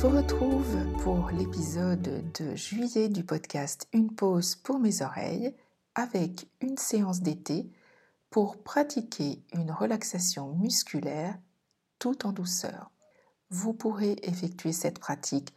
[0.00, 5.54] Vous retrouve pour l'épisode de juillet du podcast Une pause pour mes oreilles
[5.94, 7.70] avec une séance d'été
[8.30, 11.38] pour pratiquer une relaxation musculaire
[11.98, 12.90] tout en douceur.
[13.50, 15.52] Vous pourrez effectuer cette pratique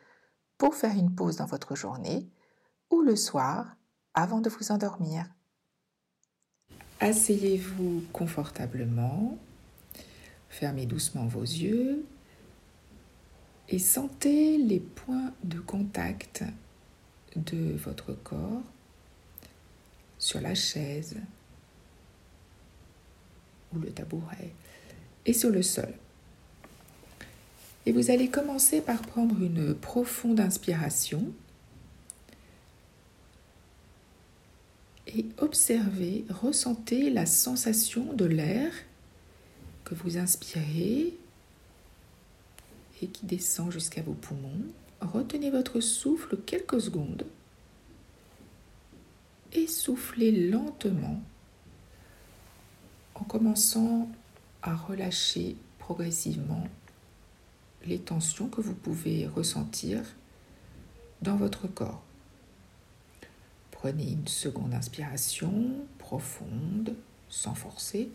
[0.57, 2.27] pour faire une pause dans votre journée
[2.89, 3.77] ou le soir
[4.13, 5.25] avant de vous endormir.
[6.99, 9.37] Asseyez-vous confortablement,
[10.49, 12.05] fermez doucement vos yeux
[13.73, 16.43] et sentez les points de contact
[17.35, 18.61] de votre corps
[20.19, 21.15] sur la chaise
[23.73, 24.53] ou le tabouret
[25.25, 25.91] et sur le sol.
[27.87, 31.33] Et vous allez commencer par prendre une profonde inspiration
[35.07, 38.71] et observez, ressentez la sensation de l'air
[39.83, 41.17] que vous inspirez
[43.07, 44.65] qui descend jusqu'à vos poumons.
[45.01, 47.25] Retenez votre souffle quelques secondes
[49.51, 51.21] et soufflez lentement
[53.15, 54.09] en commençant
[54.61, 56.63] à relâcher progressivement
[57.85, 60.01] les tensions que vous pouvez ressentir
[61.21, 62.01] dans votre corps.
[63.71, 66.95] Prenez une seconde inspiration profonde,
[67.27, 68.09] sans forcer.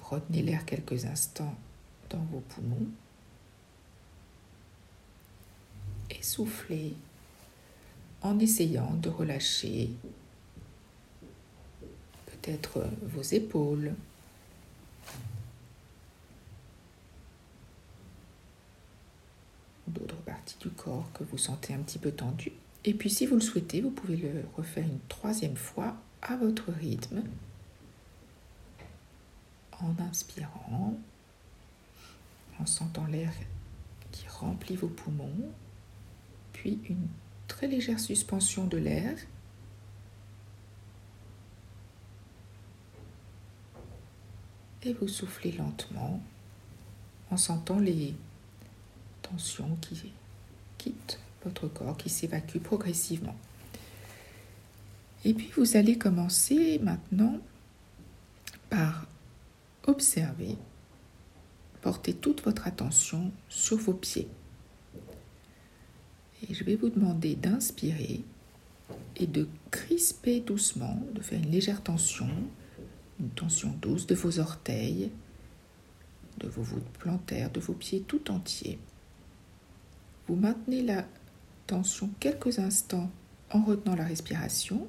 [0.00, 1.56] Retenez l'air quelques instants
[2.10, 2.86] dans vos poumons.
[6.12, 6.94] Et soufflez
[8.20, 9.90] en essayant de relâcher
[12.26, 13.94] peut-être vos épaules,
[19.88, 22.52] d'autres parties du corps que vous sentez un petit peu tendues.
[22.84, 26.70] Et puis si vous le souhaitez, vous pouvez le refaire une troisième fois à votre
[26.72, 27.22] rythme
[29.80, 30.98] en inspirant,
[32.60, 33.32] en sentant l'air
[34.12, 35.50] qui remplit vos poumons,
[36.62, 37.08] puis une
[37.48, 39.18] très légère suspension de l'air.
[44.84, 46.22] Et vous soufflez lentement
[47.32, 48.14] en sentant les
[49.22, 50.12] tensions qui
[50.78, 53.34] quittent votre corps, qui s'évacue progressivement.
[55.24, 57.40] Et puis vous allez commencer maintenant
[58.70, 59.08] par
[59.88, 60.56] observer,
[61.80, 64.28] porter toute votre attention sur vos pieds.
[66.48, 68.22] Et je vais vous demander d'inspirer
[69.16, 72.28] et de crisper doucement, de faire une légère tension,
[73.20, 75.10] une tension douce de vos orteils,
[76.38, 78.78] de vos voûtes plantaires, de vos pieds tout entiers.
[80.26, 81.06] Vous maintenez la
[81.66, 83.10] tension quelques instants
[83.50, 84.86] en retenant la respiration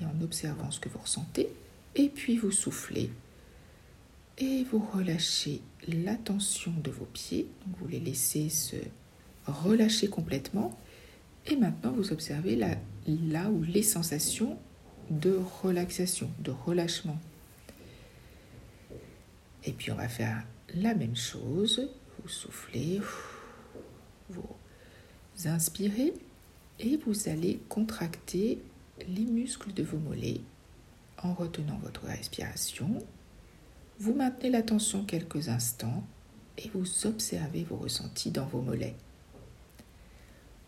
[0.00, 1.48] et en observant ce que vous ressentez.
[1.94, 3.10] Et puis vous soufflez
[4.38, 7.48] et vous relâchez la tension de vos pieds.
[7.78, 8.76] vous les laissez se
[9.48, 10.78] relâcher complètement.
[11.46, 12.76] Et maintenant, vous observez là,
[13.06, 14.58] là où les sensations
[15.10, 17.18] de relaxation, de relâchement.
[19.64, 20.44] Et puis on va faire
[20.74, 21.90] la même chose.
[22.22, 23.00] Vous soufflez,
[24.28, 24.42] vous
[25.46, 26.12] inspirez
[26.80, 28.60] et vous allez contracter
[29.08, 30.40] les muscles de vos mollets
[31.22, 32.98] en retenant votre respiration.
[33.98, 36.04] Vous maintenez la tension quelques instants
[36.56, 38.94] et vous observez vos ressentis dans vos mollets.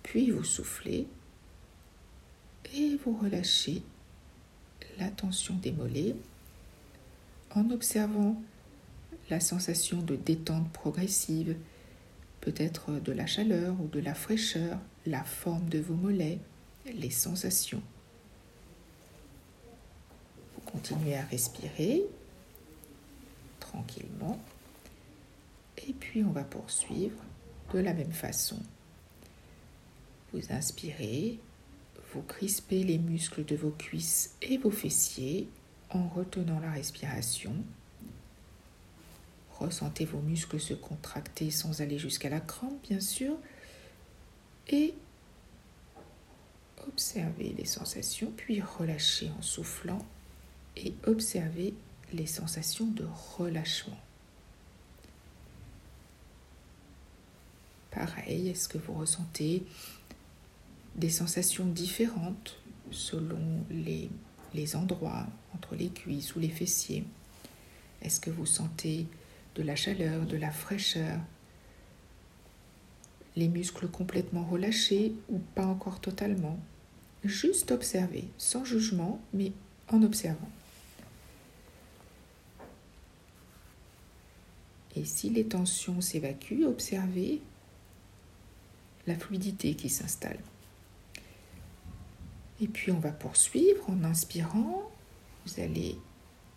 [0.02, 1.06] Puis vous soufflez
[2.74, 3.82] et vous relâchez
[4.98, 6.14] la tension des mollets
[7.54, 8.40] en observant
[9.28, 11.56] la sensation de détente progressive
[12.40, 16.38] peut-être de la chaleur ou de la fraîcheur, la forme de vos mollets,
[16.86, 17.82] les sensations.
[20.54, 22.02] Vous continuez à respirer
[23.58, 24.40] tranquillement
[25.86, 27.22] et puis on va poursuivre
[27.72, 28.58] de la même façon.
[30.32, 31.38] Vous inspirez,
[32.12, 35.48] vous crispez les muscles de vos cuisses et vos fessiers
[35.90, 37.54] en retenant la respiration
[39.60, 43.36] Ressentez vos muscles se contracter sans aller jusqu'à la crampe, bien sûr.
[44.68, 44.94] Et
[46.88, 50.04] observez les sensations, puis relâchez en soufflant
[50.76, 51.74] et observez
[52.14, 53.04] les sensations de
[53.36, 54.00] relâchement.
[57.90, 59.62] Pareil, est-ce que vous ressentez
[60.96, 62.56] des sensations différentes
[62.90, 64.10] selon les,
[64.76, 67.04] endroits entre les cuisses ou les fessiers
[68.02, 69.06] Est-ce que vous sentez
[69.54, 71.18] de la chaleur, de la fraîcheur,
[73.36, 76.58] les muscles complètement relâchés ou pas encore totalement?
[77.24, 79.52] Juste observer, sans jugement, mais
[79.88, 80.50] en observant.
[84.96, 87.40] Et si les tensions s'évacuent, observez
[89.06, 90.38] la fluidité qui s'installe.
[92.60, 94.90] Et puis on va poursuivre en inspirant.
[95.46, 95.96] Vous allez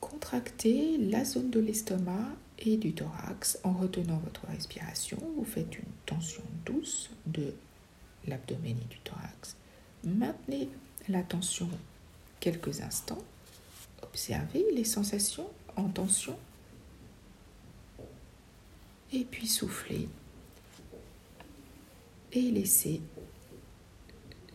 [0.01, 2.27] contracter la zone de l'estomac
[2.59, 5.17] et du thorax en retenant votre respiration.
[5.37, 7.53] Vous faites une tension douce de
[8.27, 9.55] l'abdomen et du thorax.
[10.03, 10.69] Maintenez
[11.07, 11.69] la tension
[12.39, 13.23] quelques instants.
[14.01, 16.37] Observez les sensations en tension.
[19.13, 20.09] Et puis soufflez.
[22.33, 23.01] Et laissez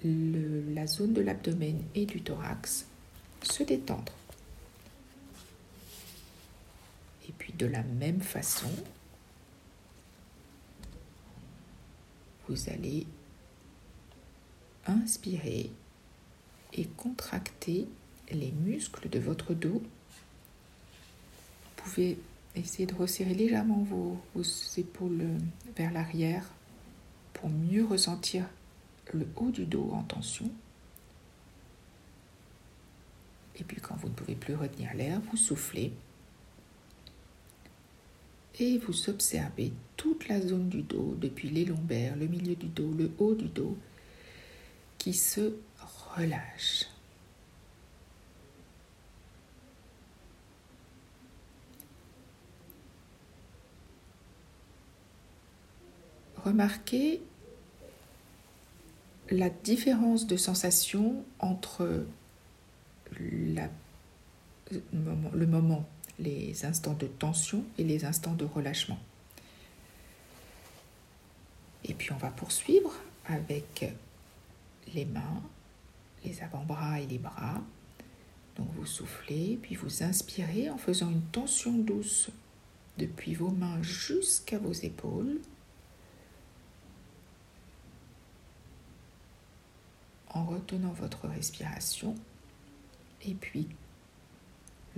[0.05, 2.87] la zone de l'abdomen et du thorax
[3.43, 4.13] se détendre.
[7.29, 8.71] Et puis de la même façon,
[12.49, 13.07] vous allez
[14.87, 15.71] inspirer
[16.73, 17.87] et contracter
[18.31, 19.83] les muscles de votre dos.
[21.77, 22.19] Vous pouvez
[22.55, 24.43] essayer de resserrer légèrement vos, vos
[24.77, 25.27] épaules
[25.77, 26.45] vers l'arrière
[27.35, 28.45] pour mieux ressentir
[29.13, 30.51] le haut du dos en tension.
[33.57, 35.93] Et puis quand vous ne pouvez plus retenir l'air, vous soufflez
[38.61, 42.93] et vous observez toute la zone du dos, depuis les lombaires, le milieu du dos,
[42.93, 43.77] le haut du dos,
[44.99, 45.55] qui se
[46.17, 46.87] relâche.
[56.45, 57.21] Remarquez
[59.31, 62.05] la différence de sensation entre
[63.19, 63.69] le
[65.47, 65.87] moment
[66.19, 68.99] les instants de tension et les instants de relâchement.
[71.85, 72.93] Et puis on va poursuivre
[73.27, 73.95] avec
[74.95, 75.43] les mains,
[76.25, 77.63] les avant-bras et les bras.
[78.57, 82.31] Donc vous soufflez, puis vous inspirez en faisant une tension douce
[82.99, 85.39] depuis vos mains jusqu'à vos épaules.
[90.39, 92.15] En retenant votre respiration.
[93.25, 93.67] Et puis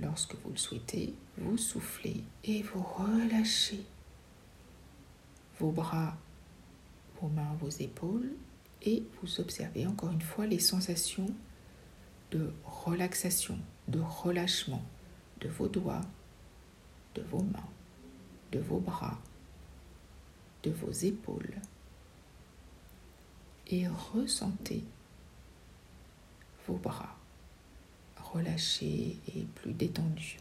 [0.01, 3.85] Lorsque vous le souhaitez, vous soufflez et vous relâchez
[5.59, 6.17] vos bras,
[7.21, 8.31] vos mains, vos épaules
[8.81, 11.29] et vous observez encore une fois les sensations
[12.31, 13.59] de relaxation,
[13.89, 14.83] de relâchement
[15.39, 16.01] de vos doigts,
[17.13, 17.69] de vos mains,
[18.51, 19.19] de vos bras,
[20.63, 21.55] de vos épaules.
[23.67, 24.83] Et ressentez
[26.77, 27.15] bras
[28.33, 30.37] relâché et plus détendu.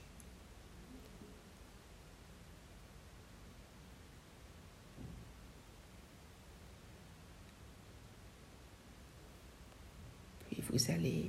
[10.50, 11.28] Puis vous allez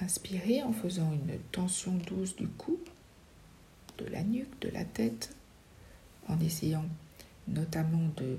[0.00, 2.78] inspirer en faisant une tension douce du cou,
[3.98, 5.34] de la nuque, de la tête,
[6.28, 6.84] en essayant
[7.48, 8.38] notamment de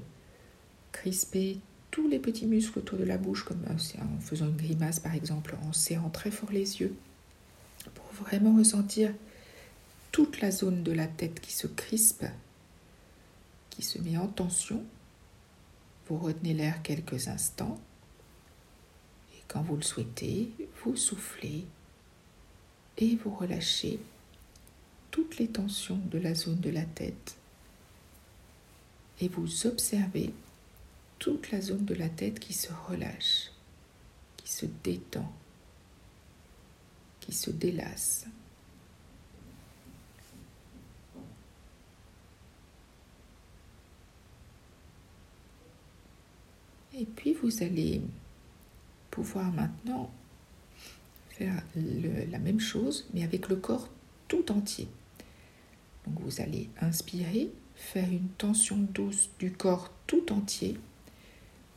[0.91, 1.59] crisper
[1.93, 5.55] tous les petits muscles autour de la bouche, comme en faisant une grimace par exemple,
[5.63, 6.95] en serrant très fort les yeux
[8.13, 9.13] vraiment ressentir
[10.11, 12.25] toute la zone de la tête qui se crispe,
[13.69, 14.83] qui se met en tension.
[16.07, 17.79] Vous retenez l'air quelques instants
[19.33, 20.51] et quand vous le souhaitez,
[20.83, 21.65] vous soufflez
[22.97, 23.99] et vous relâchez
[25.11, 27.37] toutes les tensions de la zone de la tête
[29.21, 30.33] et vous observez
[31.23, 33.49] toute la zone de la tête qui se relâche,
[34.35, 35.31] qui se détend
[37.21, 38.25] qui se délasse.
[46.93, 48.01] Et puis vous allez
[49.09, 50.11] pouvoir maintenant
[51.29, 53.87] faire la même chose, mais avec le corps
[54.27, 54.89] tout entier.
[56.05, 60.77] Donc vous allez inspirer, faire une tension douce du corps tout entier,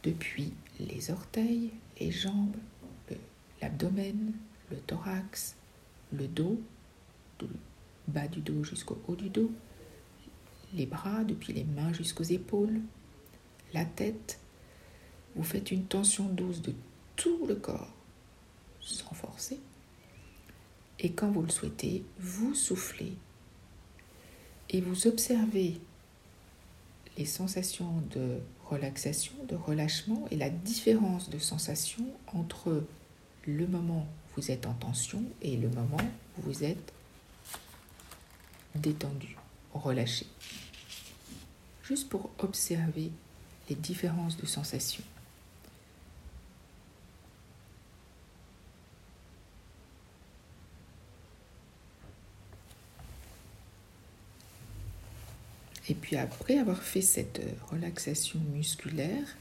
[0.07, 1.71] depuis les orteils,
[2.01, 2.57] les jambes,
[3.61, 4.33] l'abdomen,
[4.71, 5.57] le thorax,
[6.13, 6.61] le dos,
[7.41, 7.47] du
[8.07, 9.51] bas du dos jusqu'au haut du dos,
[10.75, 12.81] les bras depuis les mains jusqu'aux épaules,
[13.75, 14.39] la tête.
[15.35, 16.73] Vous faites une tension douce de
[17.17, 17.93] tout le corps,
[18.81, 19.59] sans forcer.
[21.01, 23.13] Et quand vous le souhaitez, vous soufflez
[24.71, 25.81] et vous observez
[27.19, 28.39] les sensations de
[28.71, 32.85] relaxation, de relâchement et la différence de sensations entre
[33.47, 34.07] le moment
[34.37, 35.97] vous êtes en tension et le moment
[36.37, 36.93] où vous êtes
[38.75, 39.37] détendu,
[39.73, 40.27] relâché.
[41.83, 43.11] Juste pour observer
[43.71, 45.05] les différences de sensations.
[55.89, 57.41] Et puis après avoir fait cette
[57.71, 59.37] relaxation musculaire,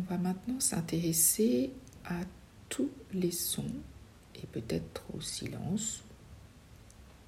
[0.00, 1.70] On va maintenant s'intéresser
[2.06, 2.20] à
[2.70, 3.74] tous les sons
[4.34, 6.02] et peut-être au silence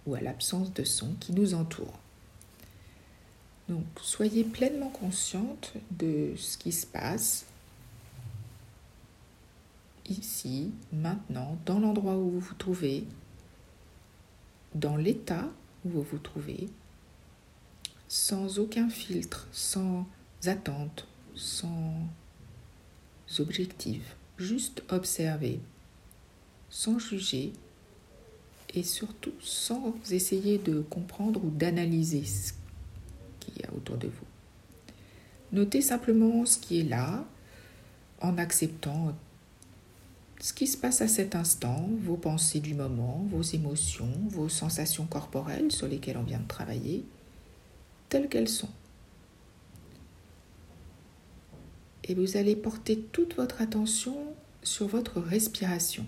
[0.07, 1.99] ou à l'absence de son qui nous entoure.
[3.69, 7.45] Donc soyez pleinement consciente de ce qui se passe
[10.09, 13.05] ici, maintenant, dans l'endroit où vous vous trouvez,
[14.75, 15.49] dans l'état
[15.85, 16.69] où vous vous trouvez,
[18.09, 20.07] sans aucun filtre, sans
[20.45, 21.95] attente, sans
[23.39, 25.61] objectif, juste observer,
[26.69, 27.53] sans juger
[28.75, 32.53] et surtout sans essayer de comprendre ou d'analyser ce
[33.41, 34.27] qu'il y a autour de vous.
[35.53, 37.25] Notez simplement ce qui est là
[38.21, 39.15] en acceptant
[40.43, 45.07] ce qui se passe à cet instant, vos pensées du moment, vos émotions, vos sensations
[45.07, 47.05] corporelles sur lesquelles on vient de travailler,
[48.09, 48.69] telles qu'elles sont.
[52.03, 54.35] Et vous allez porter toute votre attention
[54.65, 56.05] sur votre respiration.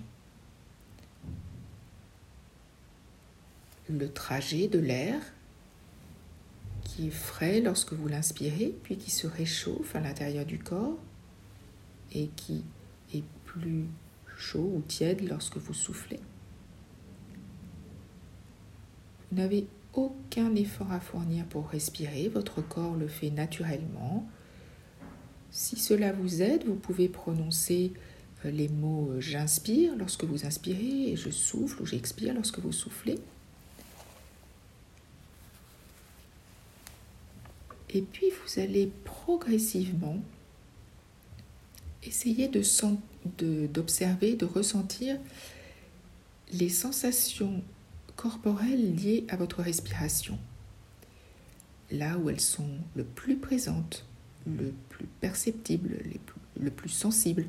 [3.89, 5.23] Le trajet de l'air
[6.83, 10.99] qui est frais lorsque vous l'inspirez, puis qui se réchauffe à l'intérieur du corps
[12.13, 12.65] et qui
[13.15, 13.87] est plus
[14.37, 16.21] chaud ou tiède lorsque vous soufflez.
[19.31, 24.29] Vous n'avez aucun effort à fournir pour respirer, votre corps le fait naturellement.
[25.51, 27.93] Si cela vous aide, vous pouvez prononcer
[28.45, 32.73] euh, les mots euh, j'inspire lorsque vous inspirez et je souffle ou j'expire lorsque vous
[32.73, 33.19] soufflez.
[37.91, 40.19] Et puis vous allez progressivement
[42.03, 42.63] essayer de,
[43.39, 45.19] d'observer, de, ressentir
[46.53, 47.63] les sensations
[48.17, 50.39] corporelles liées à votre respiration.
[51.91, 54.07] Là où elles sont le plus présentes,
[54.47, 55.99] le plus perceptibles,
[56.61, 57.47] le plus sensibles.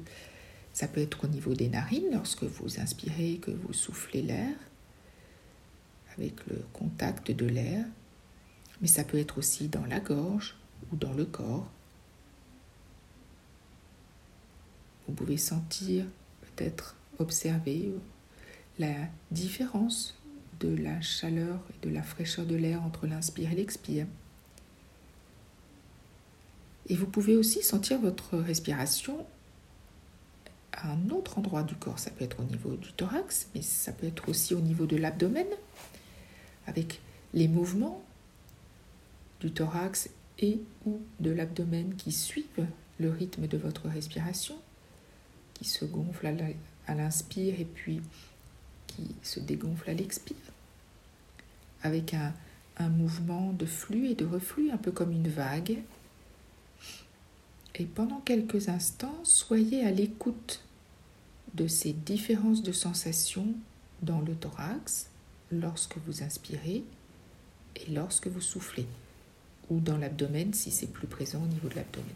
[0.73, 4.53] Ça peut être au niveau des narines lorsque vous inspirez, que vous soufflez l'air,
[6.17, 7.85] avec le contact de l'air,
[8.81, 10.57] mais ça peut être aussi dans la gorge
[10.91, 11.69] ou dans le corps.
[15.07, 16.05] Vous pouvez sentir,
[16.41, 17.91] peut-être observer
[18.79, 18.93] la
[19.31, 20.17] différence
[20.59, 24.07] de la chaleur et de la fraîcheur de l'air entre l'inspire et l'expire.
[26.87, 29.25] Et vous pouvez aussi sentir votre respiration
[30.73, 31.99] à un autre endroit du corps.
[31.99, 34.97] Ça peut être au niveau du thorax, mais ça peut être aussi au niveau de
[34.97, 35.47] l'abdomen,
[36.67, 36.99] avec
[37.33, 38.03] les mouvements
[39.39, 40.09] du thorax
[40.39, 42.67] et ou de l'abdomen qui suivent
[42.99, 44.55] le rythme de votre respiration
[45.55, 46.27] qui se gonfle
[46.87, 48.01] à l'inspire et puis
[48.87, 50.35] qui se dégonfle à l'expire,
[51.81, 52.33] avec un,
[52.89, 55.79] mouvement de flux et de reflux, un peu comme une vague.
[57.75, 60.61] Et pendant quelques instants, soyez à l'écoute
[61.53, 63.47] de ces différences de sensations
[64.01, 65.09] dans le thorax
[65.51, 66.83] lorsque vous inspirez
[67.77, 68.87] et lorsque vous soufflez,
[69.69, 72.15] ou dans l'abdomen si c'est plus présent au niveau de l'abdomen.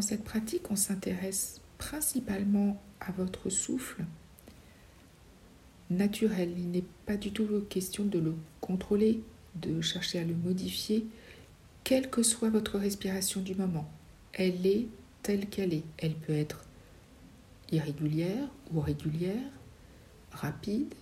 [0.00, 4.02] Dans cette pratique, on s'intéresse principalement à votre souffle
[5.90, 6.54] naturel.
[6.56, 9.20] Il n'est pas du tout question de le contrôler,
[9.56, 11.06] de chercher à le modifier,
[11.84, 13.90] quelle que soit votre respiration du moment.
[14.32, 14.86] Elle est
[15.22, 15.84] telle qu'elle est.
[15.98, 16.64] Elle peut être
[17.70, 19.52] irrégulière ou régulière,
[20.32, 20.94] rapide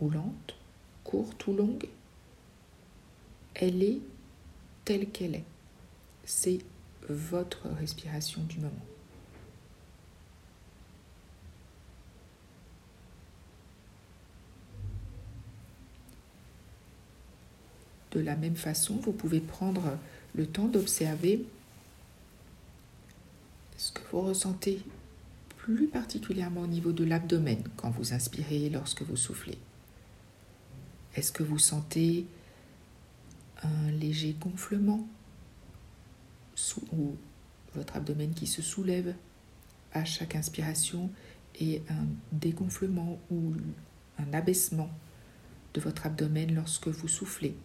[0.00, 0.54] ou lente,
[1.02, 1.88] courte ou longue.
[3.56, 3.98] Elle est
[4.84, 5.44] telle qu'elle est.
[6.24, 6.60] C'est
[7.08, 8.86] votre respiration du moment.
[18.12, 19.98] De la même façon, vous pouvez prendre
[20.34, 21.44] le temps d'observer
[23.76, 24.82] ce que vous ressentez
[25.56, 29.58] plus particulièrement au niveau de l'abdomen quand vous inspirez et lorsque vous soufflez.
[31.14, 32.26] Est-ce que vous sentez
[33.62, 35.06] un léger gonflement
[36.92, 37.16] ou
[37.74, 39.14] votre abdomen qui se soulève
[39.92, 41.10] à chaque inspiration
[41.60, 43.54] et un dégonflement ou
[44.18, 44.90] un abaissement
[45.74, 47.56] de votre abdomen lorsque vous soufflez.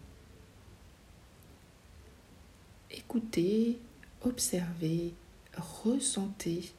[2.90, 3.78] Écoutez,
[4.22, 5.14] observez,
[5.56, 6.72] ressentez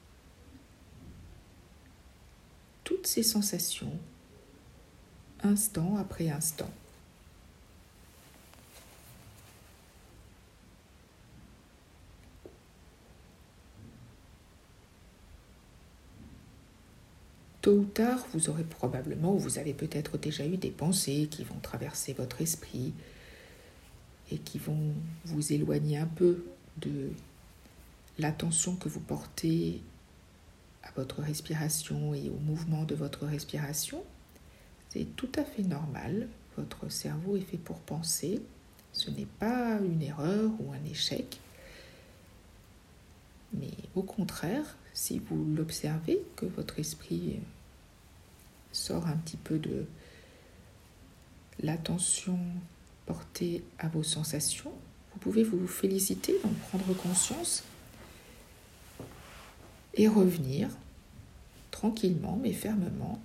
[2.84, 3.98] toutes ces sensations
[5.44, 6.70] instant après instant.
[17.66, 21.44] Tôt ou tard, vous aurez probablement, ou vous avez peut-être déjà eu des pensées qui
[21.44, 22.94] vont traverser votre esprit
[24.30, 24.94] et qui vont
[25.24, 26.46] vous éloigner un peu
[26.78, 27.10] de
[28.20, 29.82] l'attention que vous portez
[30.84, 34.04] à votre respiration et au mouvement de votre respiration.
[34.90, 36.28] C'est tout à fait normal.
[36.58, 38.44] Votre cerveau est fait pour penser.
[38.94, 41.40] Ce n'est pas une erreur ou un échec.
[43.54, 47.40] Mais au contraire, si vous l'observez, que votre esprit
[48.76, 49.86] sort un petit peu de
[51.62, 52.38] l'attention
[53.06, 54.72] portée à vos sensations,
[55.14, 57.64] vous pouvez vous féliciter, en prendre conscience
[59.94, 60.70] et revenir
[61.72, 63.22] tranquillement mais fermement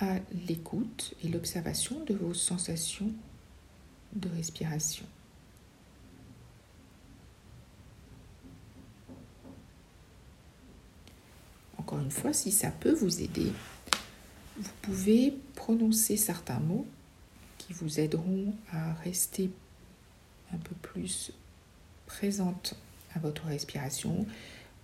[0.00, 3.12] à l'écoute et l'observation de vos sensations
[4.14, 5.04] de respiration.
[11.88, 13.50] Encore une fois, si ça peut vous aider,
[14.58, 16.86] vous pouvez prononcer certains mots
[17.56, 19.48] qui vous aideront à rester
[20.52, 21.32] un peu plus
[22.04, 22.74] présente
[23.14, 24.26] à votre respiration.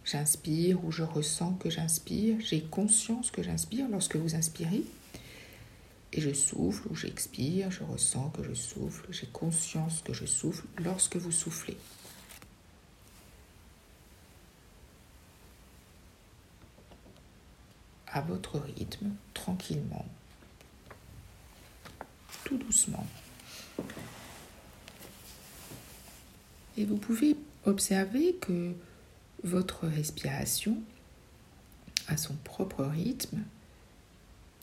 [0.06, 4.84] J'inspire ou je ressens que j'inspire, j'ai conscience que j'inspire lorsque vous inspirez.
[6.14, 10.64] Et je souffle ou j'expire, je ressens que je souffle, j'ai conscience que je souffle
[10.82, 11.76] lorsque vous soufflez.
[18.14, 20.06] À votre rythme, tranquillement,
[22.44, 23.06] tout doucement.
[26.78, 28.72] Et vous pouvez observer que
[29.42, 30.78] votre respiration
[32.08, 33.42] a son propre rythme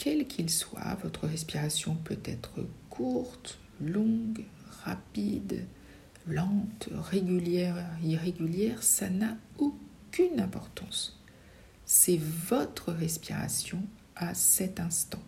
[0.01, 4.43] quel qu'il soit, votre respiration peut être courte, longue,
[4.83, 5.67] rapide,
[6.25, 11.20] lente, régulière, irrégulière, ça n'a aucune importance.
[11.93, 13.83] C'est votre respiration
[14.15, 15.21] à cet instant.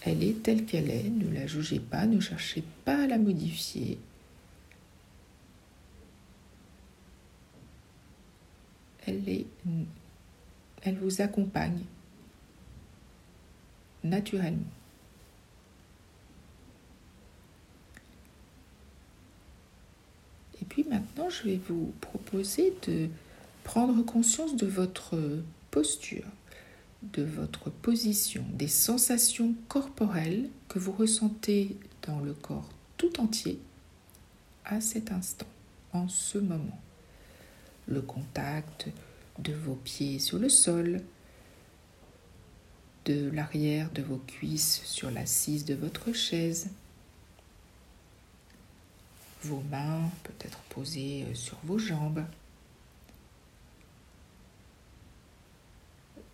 [0.00, 3.98] Elle est telle qu'elle est, ne la jugez pas, ne cherchez pas à la modifier.
[9.06, 9.44] Elle,
[11.02, 11.84] vous accompagne
[14.02, 14.72] naturellement.
[20.62, 23.10] Et puis maintenant, je vais vous proposer de
[23.68, 25.14] prendre conscience de votre
[25.70, 26.24] posture,
[27.02, 31.76] de votre position, des sensations corporelles que vous ressentez
[32.06, 33.60] dans le corps tout entier
[34.64, 35.46] à cet instant,
[35.92, 36.80] en ce moment.
[37.86, 38.88] Le contact
[39.38, 41.02] de vos pieds sur le sol,
[43.04, 46.70] de l'arrière de vos cuisses sur l'assise de votre chaise.
[49.42, 52.24] Vos mains peut-être posées euh, sur vos jambes.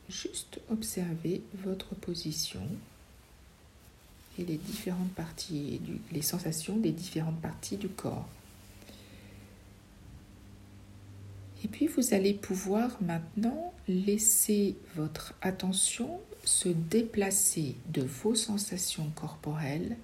[0.09, 2.67] Juste observez votre position
[4.39, 5.81] et les différentes parties,
[6.13, 8.29] les sensations des différentes parties du corps.
[11.65, 19.97] Et puis vous allez pouvoir maintenant laisser votre attention se déplacer de vos sensations corporelles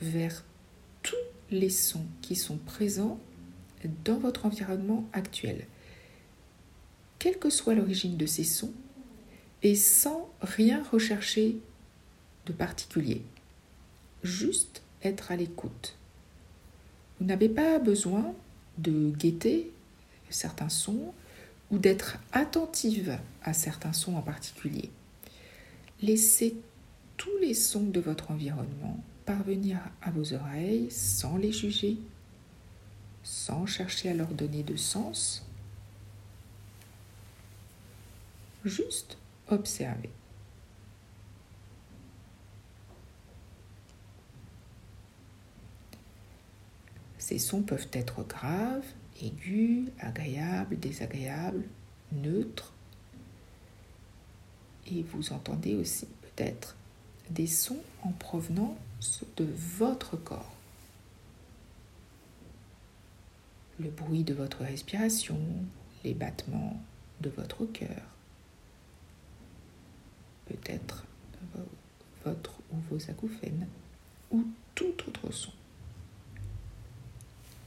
[0.00, 0.44] vers
[1.02, 1.14] tous
[1.50, 3.18] les sons qui sont présents
[4.04, 5.66] dans votre environnement actuel,
[7.18, 8.72] quelle que soit l'origine de ces sons,
[9.62, 11.56] et sans rien rechercher
[12.46, 13.22] de particulier.
[14.22, 15.96] Juste être à l'écoute.
[17.18, 18.34] Vous n'avez pas besoin
[18.78, 19.70] de guetter
[20.30, 21.12] certains sons
[21.70, 24.90] ou d'être attentive à certains sons en particulier.
[26.00, 26.56] Laissez
[27.16, 31.98] tous les sons de votre environnement parvenir à vos oreilles sans les juger,
[33.22, 35.44] sans chercher à leur donner de sens.
[38.64, 39.18] Juste
[39.50, 40.10] observer.
[47.18, 48.86] Ces sons peuvent être graves,
[49.20, 51.64] aigus, agréables, désagréables,
[52.12, 52.72] neutres.
[54.90, 56.74] Et vous entendez aussi peut-être
[57.28, 60.54] des sons en provenance de votre corps.
[63.78, 65.38] Le bruit de votre respiration,
[66.04, 66.80] les battements
[67.20, 68.02] de votre cœur,
[70.48, 71.04] peut-être
[72.24, 73.66] votre ou vos acouphènes,
[74.30, 75.52] ou tout autre son.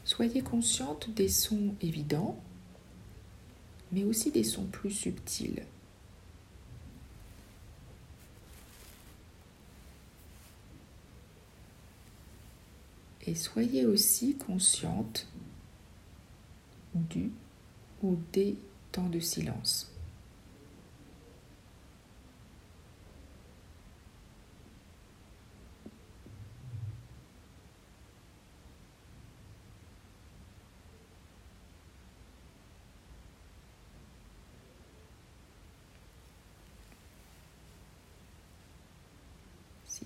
[0.04, 2.42] Soyez consciente des sons évidents,
[3.92, 5.64] mais aussi des sons plus subtils.
[13.28, 15.28] Et soyez aussi consciente
[16.96, 17.32] du
[18.02, 18.58] ou des
[18.92, 19.92] temps de silence.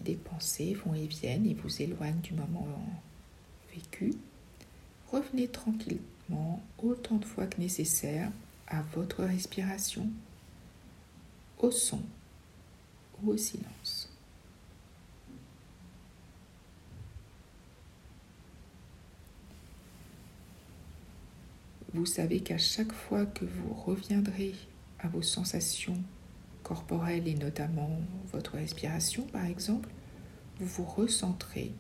[0.02, 2.68] Des pensées vont et viennent et vous éloignent du moment
[3.74, 4.14] vécu,
[5.12, 8.32] revenez tranquillement autant de fois que nécessaire
[8.68, 10.10] à votre respiration,
[11.60, 12.02] au son
[13.22, 14.12] ou au silence.
[21.94, 24.54] Vous savez qu'à chaque fois que vous reviendrez
[25.00, 25.98] à vos sensations
[26.66, 27.92] corporelles et notamment
[28.34, 29.88] votre respiration par exemple,
[30.60, 31.72] vous vous recentrez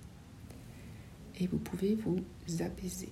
[1.40, 2.24] et vous pouvez vous
[2.62, 3.12] apaiser.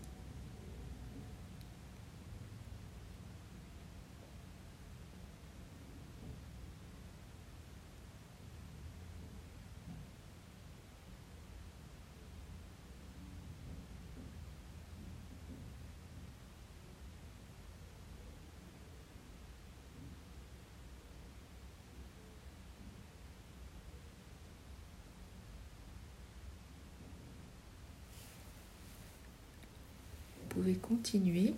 [30.63, 31.53] Pouvez continuer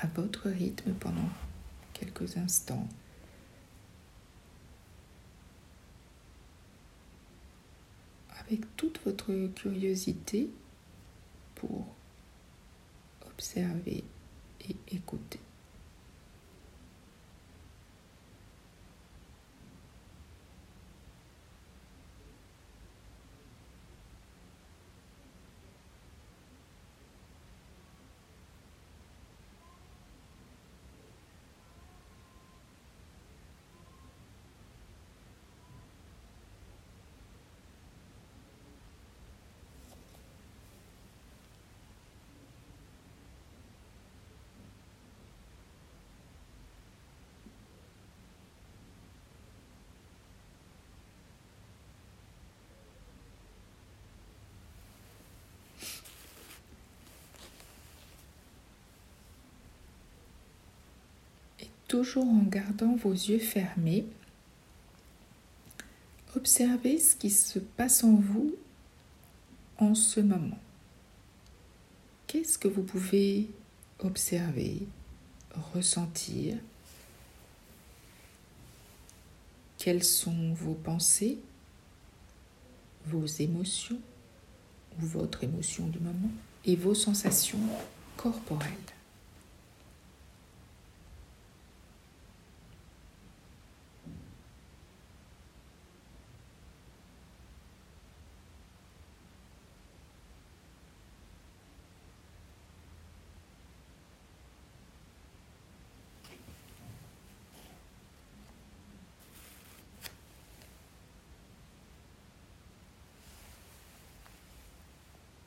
[0.00, 1.28] à votre rythme pendant
[1.92, 2.86] quelques instants.
[8.38, 10.50] Avec toute votre curiosité
[11.56, 11.84] pour
[13.26, 14.04] observer
[14.68, 15.40] et écouter.
[61.90, 64.06] Toujours en gardant vos yeux fermés,
[66.36, 68.54] observez ce qui se passe en vous
[69.78, 70.60] en ce moment.
[72.28, 73.48] Qu'est-ce que vous pouvez
[73.98, 74.86] observer,
[75.74, 76.58] ressentir?
[79.76, 81.40] Quelles sont vos pensées,
[83.06, 83.98] vos émotions
[84.96, 86.30] ou votre émotion du moment
[86.64, 87.58] et vos sensations
[88.16, 88.99] corporelles?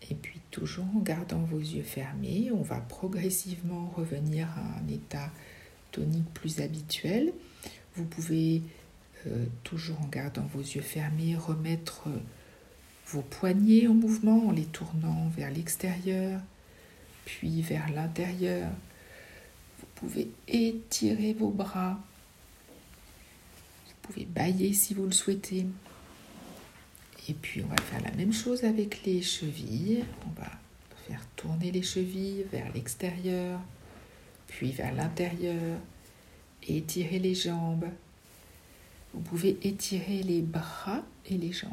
[0.09, 5.31] Et puis toujours en gardant vos yeux fermés, on va progressivement revenir à un état
[5.91, 7.33] tonique plus habituel.
[7.95, 8.61] Vous pouvez
[9.27, 12.19] euh, toujours en gardant vos yeux fermés remettre euh,
[13.07, 16.41] vos poignets en mouvement en les tournant vers l'extérieur,
[17.25, 18.69] puis vers l'intérieur.
[19.79, 21.99] Vous pouvez étirer vos bras.
[23.87, 25.65] Vous pouvez bailler si vous le souhaitez.
[27.29, 30.03] Et puis on va faire la même chose avec les chevilles.
[30.25, 30.49] On va
[31.07, 33.59] faire tourner les chevilles vers l'extérieur,
[34.47, 35.79] puis vers l'intérieur,
[36.67, 37.88] étirer les jambes.
[39.13, 41.71] Vous pouvez étirer les bras et les jambes.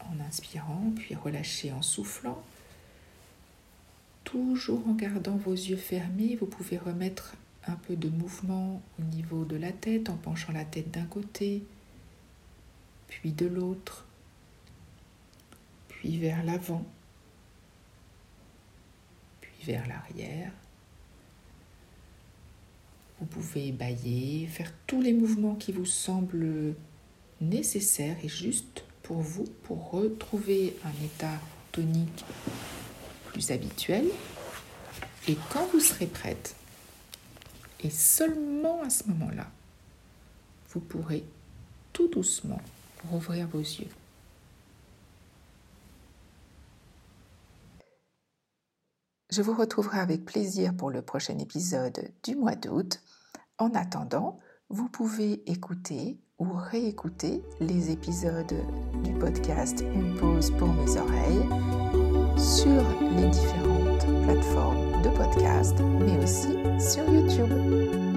[0.00, 2.42] En inspirant, puis relâcher en soufflant.
[4.24, 7.34] Toujours en gardant vos yeux fermés, vous pouvez remettre
[7.66, 11.62] un peu de mouvement au niveau de la tête en penchant la tête d'un côté,
[13.20, 14.06] puis de l'autre,
[15.88, 16.84] puis vers l'avant,
[19.40, 20.50] puis vers l'arrière.
[23.20, 26.74] Vous pouvez bailler, faire tous les mouvements qui vous semblent
[27.40, 31.38] nécessaires et justes pour vous, pour retrouver un état
[31.70, 32.24] tonique
[33.26, 34.06] plus habituel.
[35.28, 36.56] Et quand vous serez prête,
[37.84, 39.50] et seulement à ce moment-là,
[40.70, 41.24] vous pourrez
[41.92, 42.60] tout doucement
[43.10, 43.88] rouvrir vos yeux.
[49.30, 53.00] Je vous retrouverai avec plaisir pour le prochain épisode du mois d'août.
[53.58, 54.38] En attendant,
[54.68, 58.54] vous pouvez écouter ou réécouter les épisodes
[59.02, 61.48] du podcast Une pause pour mes oreilles
[62.36, 62.82] sur
[63.16, 68.11] les différentes plateformes de podcast, mais aussi sur YouTube.